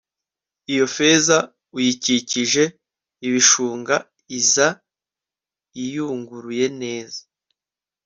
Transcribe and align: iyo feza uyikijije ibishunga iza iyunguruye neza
iyo 0.73 0.85
feza 0.95 1.37
uyikijije 1.75 2.63
ibishunga 3.27 3.95
iza 4.39 4.67
iyunguruye 5.83 6.65
neza 6.81 7.21